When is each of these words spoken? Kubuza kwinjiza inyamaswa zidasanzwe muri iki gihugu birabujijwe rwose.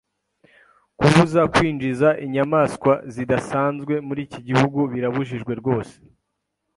Kubuza 0.97 1.41
kwinjiza 1.53 2.09
inyamaswa 2.25 2.93
zidasanzwe 3.13 3.93
muri 4.07 4.21
iki 4.27 4.39
gihugu 4.47 4.79
birabujijwe 4.93 5.53
rwose. 5.61 5.95